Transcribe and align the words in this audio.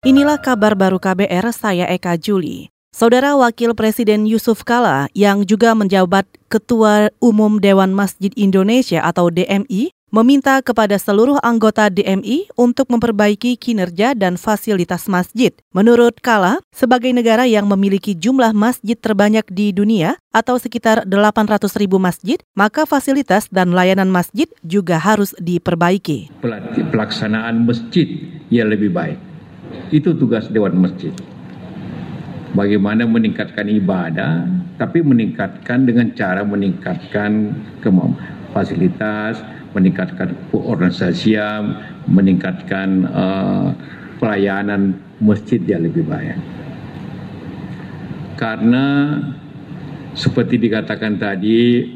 Inilah 0.00 0.40
kabar 0.40 0.72
baru 0.72 0.96
KBR, 0.96 1.52
saya 1.52 1.84
Eka 1.84 2.16
Juli. 2.16 2.72
Saudara 2.88 3.36
Wakil 3.36 3.76
Presiden 3.76 4.24
Yusuf 4.24 4.64
Kala 4.64 5.12
yang 5.12 5.44
juga 5.44 5.76
menjabat 5.76 6.24
Ketua 6.48 7.12
Umum 7.20 7.60
Dewan 7.60 7.92
Masjid 7.92 8.32
Indonesia 8.32 9.04
atau 9.04 9.28
DMI 9.28 9.92
meminta 10.08 10.56
kepada 10.64 10.96
seluruh 10.96 11.36
anggota 11.44 11.92
DMI 11.92 12.48
untuk 12.56 12.88
memperbaiki 12.88 13.60
kinerja 13.60 14.16
dan 14.16 14.40
fasilitas 14.40 15.04
masjid. 15.04 15.52
Menurut 15.76 16.16
Kala, 16.24 16.64
sebagai 16.72 17.12
negara 17.12 17.44
yang 17.44 17.68
memiliki 17.68 18.16
jumlah 18.16 18.56
masjid 18.56 18.96
terbanyak 18.96 19.44
di 19.52 19.68
dunia 19.76 20.16
atau 20.32 20.56
sekitar 20.56 21.04
800 21.04 21.68
ribu 21.76 22.00
masjid, 22.00 22.40
maka 22.56 22.88
fasilitas 22.88 23.52
dan 23.52 23.76
layanan 23.76 24.08
masjid 24.08 24.48
juga 24.64 24.96
harus 24.96 25.36
diperbaiki. 25.36 26.32
Pelaksanaan 26.88 27.68
masjid 27.68 28.08
yang 28.48 28.72
lebih 28.72 28.96
baik 28.96 29.29
itu 29.90 30.14
tugas 30.14 30.46
Dewan 30.50 30.78
Masjid. 30.78 31.14
Bagaimana 32.50 33.06
meningkatkan 33.06 33.70
ibadah, 33.70 34.42
tapi 34.74 35.06
meningkatkan 35.06 35.86
dengan 35.86 36.10
cara 36.18 36.42
meningkatkan 36.42 37.54
fasilitas, 38.50 39.38
meningkatkan 39.70 40.34
organisasi, 40.50 41.38
meningkatkan 42.10 43.06
uh, 43.06 43.70
pelayanan 44.18 44.98
masjid 45.22 45.62
yang 45.62 45.86
lebih 45.86 46.02
baik. 46.10 46.34
Karena 48.34 49.14
seperti 50.18 50.58
dikatakan 50.58 51.22
tadi, 51.22 51.86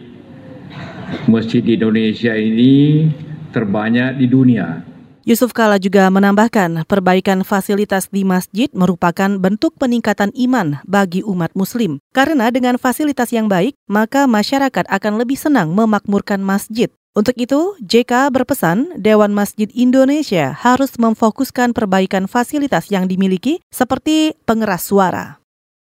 masjid 1.27 1.67
di 1.67 1.75
Indonesia 1.75 2.37
ini 2.37 3.11
terbanyak 3.51 4.23
di 4.23 4.27
dunia 4.31 4.94
Yusuf 5.25 5.57
Kala 5.57 5.81
juga 5.81 6.05
menambahkan 6.13 6.85
perbaikan 6.85 7.49
fasilitas 7.49 8.13
di 8.13 8.29
masjid 8.29 8.69
merupakan 8.77 9.41
bentuk 9.41 9.73
peningkatan 9.81 10.29
iman 10.37 10.85
bagi 10.85 11.25
umat 11.25 11.49
muslim. 11.57 11.97
Karena 12.13 12.53
dengan 12.53 12.77
fasilitas 12.77 13.33
yang 13.33 13.49
baik, 13.49 13.73
maka 13.89 14.29
masyarakat 14.29 14.85
akan 14.85 15.13
lebih 15.17 15.41
senang 15.41 15.73
memakmurkan 15.73 16.45
masjid. 16.45 16.93
Untuk 17.17 17.41
itu, 17.41 17.73
JK 17.81 18.29
berpesan 18.37 19.01
Dewan 19.01 19.33
Masjid 19.33 19.73
Indonesia 19.73 20.53
harus 20.53 20.93
memfokuskan 21.01 21.73
perbaikan 21.73 22.29
fasilitas 22.29 22.93
yang 22.93 23.09
dimiliki 23.09 23.65
seperti 23.73 24.37
pengeras 24.45 24.93
suara. 24.93 25.44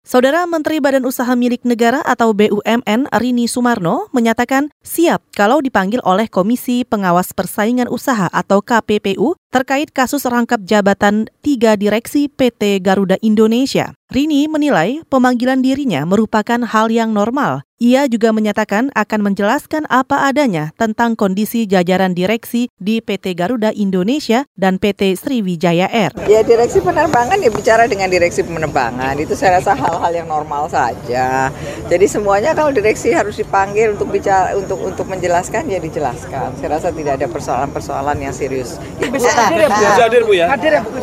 Saudara 0.05 0.45
Menteri 0.45 0.77
Badan 0.77 1.01
Usaha 1.01 1.33
Milik 1.33 1.65
Negara 1.65 1.97
atau 2.05 2.29
BUMN 2.29 3.09
Rini 3.09 3.49
Sumarno 3.49 4.05
menyatakan 4.13 4.69
siap 4.85 5.25
kalau 5.33 5.65
dipanggil 5.65 5.97
oleh 6.05 6.29
Komisi 6.29 6.85
Pengawas 6.85 7.33
Persaingan 7.33 7.89
Usaha 7.89 8.29
atau 8.29 8.61
KPPU 8.61 9.33
terkait 9.49 9.89
kasus 9.89 10.21
rangkap 10.29 10.61
jabatan 10.61 11.25
tiga 11.41 11.73
direksi 11.73 12.29
PT 12.29 12.85
Garuda 12.85 13.17
Indonesia. 13.25 13.97
Rini 14.05 14.45
menilai 14.45 15.01
pemanggilan 15.09 15.65
dirinya 15.65 16.05
merupakan 16.05 16.61
hal 16.61 16.93
yang 16.93 17.09
normal. 17.09 17.65
Ia 17.75 18.07
juga 18.07 18.31
menyatakan 18.31 18.87
akan 18.95 19.19
menjelaskan 19.19 19.83
apa 19.91 20.31
adanya 20.31 20.71
tentang 20.79 21.11
kondisi 21.19 21.67
jajaran 21.67 22.15
direksi 22.15 22.71
di 22.79 23.03
PT 23.03 23.35
Garuda 23.35 23.75
Indonesia 23.75 24.47
dan 24.55 24.79
PT 24.79 25.19
Sriwijaya 25.19 25.91
Air. 25.91 26.15
Ya 26.23 26.39
direksi 26.39 26.79
penerbangan 26.79 27.35
ya 27.35 27.51
bicara 27.51 27.83
dengan 27.83 28.07
direksi 28.07 28.47
penerbangan 28.47 29.19
itu 29.19 29.35
saya 29.35 29.59
rasa 29.59 29.75
hal-hal 29.75 30.07
yang 30.15 30.31
normal 30.31 30.71
saja. 30.71 31.51
Jadi 31.91 32.05
semuanya 32.07 32.55
kalau 32.55 32.71
direksi 32.71 33.11
harus 33.11 33.35
dipanggil 33.35 33.91
untuk 33.91 34.07
bicara 34.07 34.55
untuk 34.55 34.79
untuk 34.79 35.03
menjelaskan 35.11 35.67
ya 35.67 35.81
dijelaskan. 35.83 36.55
Saya 36.55 36.79
rasa 36.79 36.95
tidak 36.95 37.19
ada 37.19 37.27
persoalan-persoalan 37.27 38.23
yang 38.23 38.31
serius. 38.31 38.79
Bisa 39.03 39.35
hadir 39.35 39.67
ya 39.67 39.99
hadir 39.99 40.21
Bu 40.23 40.31
ya? 40.31 40.47
Hadir 40.47 40.79
ya 40.79 40.81
Bu. 40.85 40.95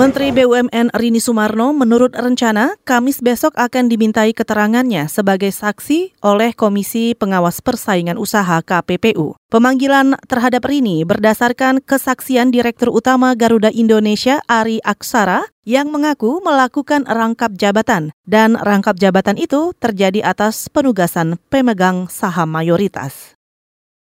Menteri 0.00 0.32
BUMN 0.34 0.90
Rini 0.96 1.20
Sumarno 1.22 1.76
menurut 1.76 2.03
rencana 2.12 2.76
Kamis 2.84 3.24
besok 3.24 3.56
akan 3.56 3.88
dimintai 3.88 4.36
keterangannya 4.36 5.08
sebagai 5.08 5.48
saksi 5.48 5.84
saksi 5.84 6.16
oleh 6.24 6.56
Komisi 6.56 7.12
Pengawas 7.12 7.60
Persaingan 7.60 8.16
Usaha 8.16 8.64
KPPU. 8.64 9.36
Pemanggilan 9.52 10.16
terhadap 10.24 10.64
Rini 10.64 11.04
berdasarkan 11.04 11.84
kesaksian 11.84 12.48
Direktur 12.48 12.88
Utama 12.88 13.36
Garuda 13.36 13.68
Indonesia 13.68 14.40
Ari 14.48 14.80
Aksara 14.80 15.44
yang 15.68 15.92
mengaku 15.92 16.40
melakukan 16.40 17.04
rangkap 17.04 17.52
jabatan 17.60 18.16
dan 18.24 18.56
rangkap 18.56 18.96
jabatan 18.96 19.36
itu 19.36 19.76
terjadi 19.76 20.24
atas 20.24 20.72
penugasan 20.72 21.36
pemegang 21.52 22.08
saham 22.08 22.48
mayoritas. 22.48 23.36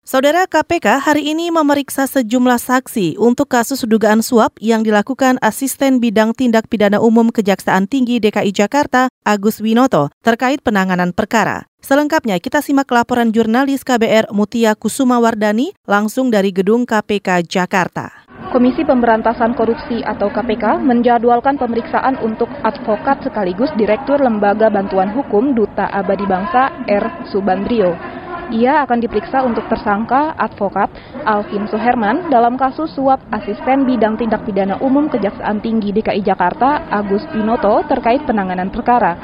Saudara 0.05 0.45
KPK 0.45 1.01
hari 1.01 1.33
ini 1.33 1.49
memeriksa 1.49 2.05
sejumlah 2.05 2.61
saksi 2.61 3.17
untuk 3.17 3.49
kasus 3.49 3.89
dugaan 3.89 4.21
suap 4.21 4.53
yang 4.61 4.85
dilakukan 4.85 5.41
Asisten 5.41 5.97
Bidang 5.97 6.37
Tindak 6.37 6.69
Pidana 6.69 7.01
Umum 7.01 7.33
Kejaksaan 7.33 7.89
Tinggi 7.89 8.21
DKI 8.21 8.53
Jakarta, 8.53 9.09
Agus 9.25 9.57
Winoto, 9.57 10.13
terkait 10.21 10.61
penanganan 10.61 11.09
perkara. 11.09 11.65
Selengkapnya 11.81 12.37
kita 12.37 12.61
simak 12.61 12.85
laporan 12.93 13.33
jurnalis 13.33 13.81
KBR 13.81 14.29
Mutia 14.29 14.77
Kusuma 14.77 15.17
Wardani 15.17 15.73
langsung 15.89 16.29
dari 16.29 16.53
Gedung 16.53 16.85
KPK 16.85 17.41
Jakarta. 17.41 18.29
Komisi 18.53 18.85
Pemberantasan 18.85 19.57
Korupsi 19.57 20.05
atau 20.05 20.29
KPK 20.29 20.85
menjadwalkan 20.85 21.57
pemeriksaan 21.57 22.21
untuk 22.21 22.53
advokat 22.61 23.25
sekaligus 23.25 23.73
Direktur 23.73 24.21
Lembaga 24.21 24.69
Bantuan 24.69 25.09
Hukum 25.17 25.57
Duta 25.57 25.89
Abadi 25.89 26.29
Bangsa 26.29 26.69
R. 26.85 27.25
Subandrio. 27.33 28.14
Ia 28.53 28.85
akan 28.85 29.01
diperiksa 29.01 29.41
untuk 29.41 29.65
tersangka 29.65 30.37
advokat 30.37 30.93
Alvin 31.25 31.65
Suherman 31.65 32.29
dalam 32.29 32.53
kasus 32.61 32.93
suap 32.93 33.17
asisten 33.33 33.89
bidang 33.89 34.21
tindak 34.21 34.45
pidana 34.45 34.77
umum 34.85 35.09
Kejaksaan 35.09 35.65
Tinggi 35.65 35.89
DKI 35.89 36.21
Jakarta 36.21 36.85
Agus 36.93 37.25
Pinoto 37.33 37.81
terkait 37.89 38.21
penanganan 38.21 38.69
perkara. 38.69 39.17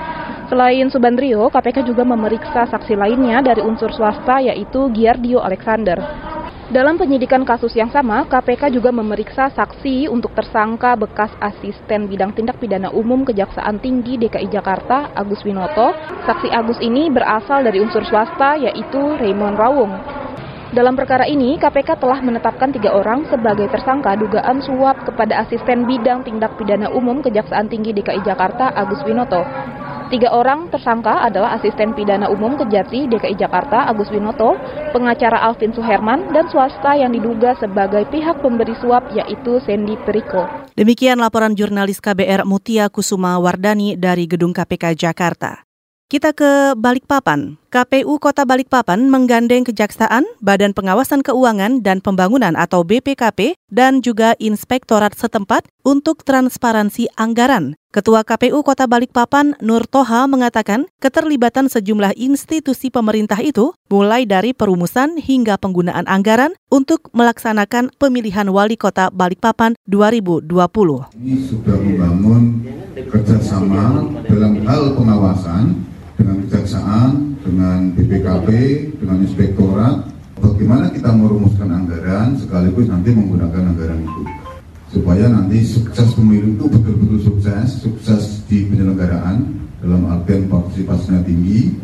Selain 0.50 0.90
Subandrio, 0.90 1.48
KPK 1.54 1.86
juga 1.86 2.02
memeriksa 2.02 2.66
saksi 2.66 2.98
lainnya 2.98 3.46
dari 3.46 3.62
unsur 3.62 3.94
swasta 3.94 4.42
yaitu 4.42 4.90
Giardio 4.90 5.40
Alexander. 5.40 6.31
Dalam 6.72 6.96
penyidikan 6.96 7.44
kasus 7.44 7.76
yang 7.76 7.92
sama, 7.92 8.24
KPK 8.32 8.72
juga 8.72 8.96
memeriksa 8.96 9.52
saksi 9.52 10.08
untuk 10.08 10.32
tersangka 10.32 10.96
bekas 10.96 11.28
asisten 11.44 12.08
bidang 12.08 12.32
tindak 12.32 12.64
pidana 12.64 12.88
umum 12.96 13.28
Kejaksaan 13.28 13.84
Tinggi 13.84 14.16
DKI 14.16 14.48
Jakarta, 14.48 15.12
Agus 15.12 15.44
Winoto. 15.44 15.92
Saksi 16.24 16.48
Agus 16.48 16.80
ini 16.80 17.12
berasal 17.12 17.68
dari 17.68 17.84
unsur 17.84 18.08
swasta 18.08 18.56
yaitu 18.56 19.04
Raymond 19.20 19.59
Rawung. 19.59 19.92
Dalam 20.72 20.96
perkara 20.96 21.28
ini, 21.28 21.59
KPK 21.59 22.00
telah 22.00 22.24
menetapkan 22.24 22.72
tiga 22.72 22.96
orang 22.96 23.28
sebagai 23.28 23.68
tersangka 23.68 24.16
dugaan 24.16 24.64
suap 24.64 25.03
kepada 25.03 25.44
asisten 25.44 25.84
bidang 25.84 26.24
tindak 26.24 26.56
pidana 26.56 26.88
umum 26.88 27.20
Kejaksaan 27.20 27.68
Tinggi 27.68 27.92
DKI 27.92 28.24
Jakarta, 28.24 28.72
Agus 28.72 29.03
Winoto. 29.03 29.44
Tiga 30.12 30.28
orang 30.36 30.68
tersangka 30.68 31.24
adalah 31.24 31.56
asisten 31.56 31.96
pidana 31.96 32.28
umum 32.28 32.60
Kejati 32.60 33.08
DKI 33.08 33.40
Jakarta 33.40 33.88
Agus 33.88 34.12
Winoto, 34.12 34.60
pengacara 34.92 35.40
Alvin 35.40 35.72
Suherman, 35.72 36.36
dan 36.36 36.52
swasta 36.52 37.00
yang 37.00 37.16
diduga 37.16 37.56
sebagai 37.56 38.04
pihak 38.12 38.44
pemberi 38.44 38.76
suap 38.84 39.08
yaitu 39.16 39.64
Sandy 39.64 39.96
Periko. 40.04 40.68
Demikian 40.76 41.16
laporan 41.16 41.56
jurnalis 41.56 42.04
KBR 42.04 42.44
Mutia 42.44 42.92
Kusuma 42.92 43.40
Wardani 43.40 43.96
dari 43.96 44.28
Gedung 44.28 44.52
KPK 44.52 45.00
Jakarta. 45.00 45.64
Kita 46.12 46.36
ke 46.36 46.76
Balikpapan. 46.76 47.56
KPU 47.72 48.20
Kota 48.20 48.44
Balikpapan 48.44 49.08
menggandeng 49.08 49.64
Kejaksaan, 49.64 50.28
Badan 50.44 50.76
Pengawasan 50.76 51.24
Keuangan 51.24 51.80
dan 51.88 52.04
Pembangunan 52.04 52.60
atau 52.60 52.84
BPKP, 52.84 53.56
dan 53.72 54.04
juga 54.04 54.36
Inspektorat 54.44 55.16
setempat 55.16 55.72
untuk 55.88 56.28
transparansi 56.28 57.08
anggaran. 57.16 57.80
Ketua 57.91 58.24
KPU 58.24 58.63
Kota 58.63 58.88
Balikpapan, 58.88 59.59
Nur 59.59 59.84
Toha, 59.84 60.24
mengatakan 60.24 60.88
keterlibatan 61.03 61.68
sejumlah 61.68 62.16
institusi 62.16 62.88
pemerintah 62.88 63.35
itu 63.44 63.75
mulai 63.91 64.24
dari 64.24 64.56
perumusan 64.56 65.19
hingga 65.19 65.59
penggunaan 65.59 66.07
anggaran 66.07 66.56
untuk 66.72 67.12
melaksanakan 67.12 67.91
pemilihan 68.00 68.47
wali 68.47 68.79
kota 68.79 69.12
Balikpapan 69.12 69.75
2020. 69.91 70.47
Ini 71.19 71.35
sudah 71.52 71.75
membangun 71.84 72.63
kerjasama 73.11 74.08
dalam 74.23 74.64
hal 74.64 74.96
pengawasan 74.96 75.84
dengan 76.16 76.47
kejaksaan, 76.47 77.44
dengan 77.44 77.91
BPKP, 77.91 78.47
dengan 79.03 79.20
inspektorat, 79.20 80.08
bagaimana 80.40 80.87
kita 80.96 81.11
merumuskan 81.11 81.67
anggaran 81.67 82.40
sekaligus 82.40 82.87
nanti 82.87 83.11
menggunakan 83.11 83.76
anggaran 83.76 83.99
itu. 83.99 84.41
Supaya 84.91 85.32
nanti 85.32 85.64
sukses 85.64 86.11
pemilu 86.20 86.59
itu 86.59 86.66
betul-betul 86.67 87.20
sukses, 87.23 87.79
sukses 87.79 88.43
di 88.52 88.67
penyelenggaraan 88.67 89.47
dalam 89.79 90.03
artian 90.11 90.52
partisipasinya 90.52 91.23
tinggi, 91.23 91.79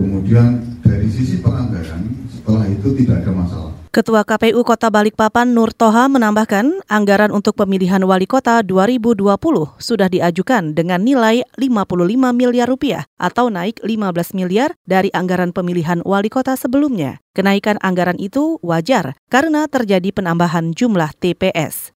kemudian 0.00 0.80
dari 0.80 1.04
sisi 1.12 1.44
penganggaran 1.44 2.08
setelah 2.32 2.64
itu 2.64 2.96
tidak 2.96 3.20
ada 3.20 3.32
masalah. 3.36 3.72
Ketua 3.96 4.28
KPU 4.28 4.60
Kota 4.60 4.92
Balikpapan 4.92 5.56
Nur 5.56 5.72
Toha 5.72 6.04
menambahkan 6.12 6.84
anggaran 6.84 7.32
untuk 7.32 7.56
pemilihan 7.56 8.04
wali 8.04 8.28
kota 8.28 8.60
2020 8.60 9.24
sudah 9.80 10.08
diajukan 10.12 10.76
dengan 10.76 11.00
nilai 11.00 11.40
55 11.56 11.96
miliar 12.36 12.68
rupiah 12.68 13.08
atau 13.16 13.48
naik 13.48 13.80
15 13.80 14.36
miliar 14.36 14.76
dari 14.84 15.08
anggaran 15.16 15.56
pemilihan 15.56 16.04
wali 16.04 16.28
kota 16.28 16.60
sebelumnya. 16.60 17.24
Kenaikan 17.32 17.80
anggaran 17.80 18.20
itu 18.20 18.60
wajar 18.60 19.16
karena 19.32 19.64
terjadi 19.64 20.12
penambahan 20.12 20.76
jumlah 20.76 21.16
TPS. 21.16 21.95